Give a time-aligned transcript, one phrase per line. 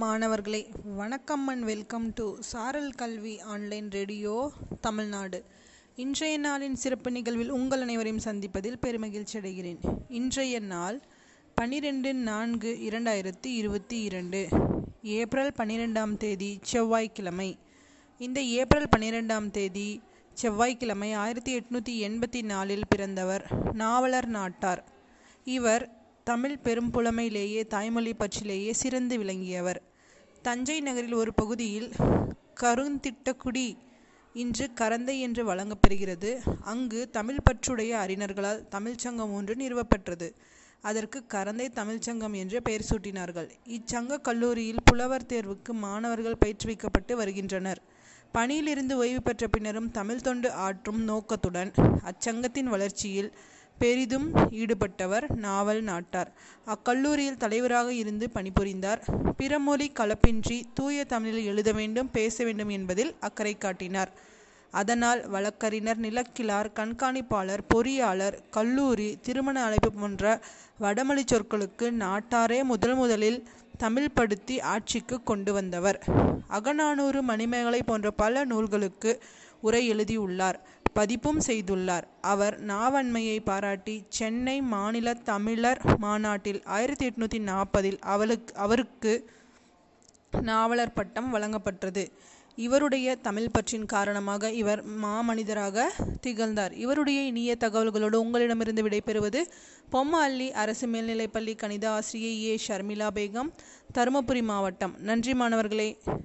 [0.00, 5.44] மாணவர்களே வணக்கம் and welcome to சாரல் கல்வி ஆன்லைன் ரேடியோ தமிழ்நாடு.
[5.96, 9.78] இன்றைய நாளின் சிறப்பு நிகழ்வில் உங்கள் அனைவரையும் சந்திப்பதில் பெருமகிழ்ச்சி அடைகிறேன்.
[10.08, 11.00] இன்றைய நாள்
[11.54, 14.48] பன்னிரெண்டு நான்கு இரண்டாயிரத்தி இருபத்தி இரண்டு
[15.02, 17.58] ஏப்ரல் பன்னிரெண்டாம் தேதி செவ்வாய்க்கிழமை.
[18.18, 20.02] இந்த ஏப்ரல் பன்னிரெண்டாம் தேதி
[20.34, 24.84] செவ்வாய்க்கிழமை ஆயிரத்தி எட்நூற்றி எண்பத்தி நாலில் பிறந்தவர் நாவலர் நாட்டார்.
[25.44, 25.84] இவர்
[26.24, 29.80] தமிழ் பெரும்புலமையிலேயே தாய்மொழி பற்றிலேயே சிறந்து விளங்கியவர்.
[30.42, 31.92] தஞ்சை நகரில் ஒரு பகுதியில்
[32.60, 33.76] கருந்திட்டக்குடி
[34.32, 40.28] இன்று கரந்தை என்று வழங்கப்பெறுகிறது அங்கு தமிழ் பற்றுடைய அறிஞர்களால் தமிழ்ச்சங்கம் ஒன்று நிறுவப்பெற்றது.
[40.80, 43.48] அதற்கு கரந்தை தமிழ்ச்சங்கம் என்று பெயர் சூட்டினார்கள்.
[43.68, 47.80] இச்சங்க கல்லூரியில் புலவர் தேர்வுக்கு மாணவர்கள் பயிற்றுவிக்கப்பட்டு வருகின்றனர்.
[48.32, 51.72] பணியிலிருந்து ஓய்வு பெற்ற பின்னரும் தமிழ் தொண்டு ஆற்றும் நோக்கத்துடன்
[52.04, 53.32] அச்சங்கத்தின் வளர்ச்சியில்
[53.82, 54.26] பெரிதும்
[54.60, 56.30] ஈடுபட்டவர் நாவல் நாட்டார்.
[56.66, 59.00] அக்கல்லூரியில் தலைவராக இருந்து பணிபுரிந்தார்.
[59.38, 64.12] பிறமொழி கலப்பின்றி தூய தமிழில் எழுத வேண்டும் பேச வேண்டும் என்பதில் அக்கறை காட்டினார்.
[64.74, 70.24] அதனால் வழக்கறிஞர் நிலக்கிழார் கண்காணிப்பாளர் பொறியாளர் கல்லூரி திருமண அழைப்பு போன்ற
[70.78, 73.40] வடமொழி சொற்களுக்கு நாட்டாரே முதல் முதலில்
[73.78, 75.98] தமிழ்படுத்தி ஆட்சிக்கு கொண்டு வந்தவர்.
[76.48, 79.12] அகநானூறு மணிமேகலை போன்ற பல நூல்களுக்கு
[79.60, 80.58] உரை எழுதியுள்ளார்.
[80.94, 82.02] பதிப்பும் செய்துள்ளார்.
[82.20, 89.30] அவர் நாவன்மையை பாராட்டி சென்னை மாநில தமிழர் மாநாட்டில் ஆயிரத்தி எட்நூற்றி நாற்பதில் அவளுக்கு அவருக்கு
[90.40, 92.08] நாவலர் பட்டம் வழங்கப்பட்டது.
[92.56, 95.86] இவருடைய தமிழ் பற்றின் காரணமாக இவர் மாமனிதராக
[96.20, 96.72] திகழ்ந்தார்.
[96.74, 99.42] இவருடைய இனிய தகவல்களோடு உங்களிடமிருந்து விடைபெறுவது
[99.92, 102.58] பொம்மஅள்ளி அரசு மேல்நிலைப்பள்ளி கணித ஆசிரியை ஏ.
[102.68, 103.50] ஷர்மிளா பேகம்
[103.94, 104.94] தருமபுரி மாவட்டம்.
[104.98, 105.98] நன்றி மாணவர்களே.